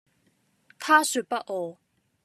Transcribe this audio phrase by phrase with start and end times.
[0.79, 1.77] 她說不餓